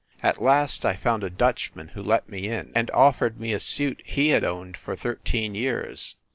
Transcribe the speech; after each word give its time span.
At 0.23 0.41
last 0.41 0.83
I 0.83 0.95
found 0.95 1.23
a 1.23 1.29
Dutchman 1.29 1.89
who 1.89 2.01
let 2.01 2.27
me 2.27 2.47
in, 2.47 2.71
and 2.73 2.89
offered 2.89 3.39
me 3.39 3.53
a 3.53 3.59
suit 3.59 4.01
he 4.03 4.29
had 4.29 4.43
owned 4.43 4.75
for 4.75 4.95
thirteen 4.95 5.53
years. 5.53 6.15